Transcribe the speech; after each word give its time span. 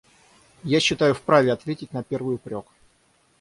Я 0.63 0.79
считаю 0.79 1.13
вправе 1.13 1.51
ответить 1.53 1.93
на 1.93 2.01
первый 2.01 2.33
упрек. 2.37 2.65